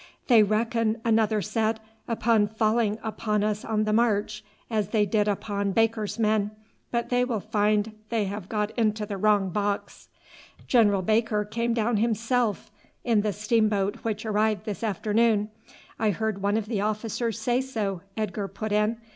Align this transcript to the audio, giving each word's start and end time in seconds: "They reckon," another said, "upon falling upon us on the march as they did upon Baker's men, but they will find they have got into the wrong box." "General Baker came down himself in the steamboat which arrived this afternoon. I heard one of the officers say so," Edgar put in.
"They 0.25 0.41
reckon," 0.41 0.99
another 1.05 1.43
said, 1.43 1.79
"upon 2.07 2.47
falling 2.47 2.97
upon 3.03 3.43
us 3.43 3.63
on 3.63 3.83
the 3.83 3.93
march 3.93 4.43
as 4.67 4.87
they 4.87 5.05
did 5.05 5.27
upon 5.27 5.73
Baker's 5.73 6.17
men, 6.17 6.49
but 6.89 7.09
they 7.09 7.23
will 7.23 7.39
find 7.39 7.91
they 8.09 8.25
have 8.25 8.49
got 8.49 8.71
into 8.71 9.05
the 9.05 9.17
wrong 9.17 9.51
box." 9.51 10.09
"General 10.67 11.03
Baker 11.03 11.45
came 11.45 11.75
down 11.75 11.97
himself 11.97 12.71
in 13.03 13.21
the 13.21 13.31
steamboat 13.31 13.97
which 13.97 14.25
arrived 14.25 14.65
this 14.65 14.83
afternoon. 14.83 15.51
I 15.99 16.09
heard 16.09 16.41
one 16.41 16.57
of 16.57 16.65
the 16.65 16.81
officers 16.81 17.37
say 17.39 17.61
so," 17.61 18.01
Edgar 18.17 18.47
put 18.47 18.71
in. 18.71 18.97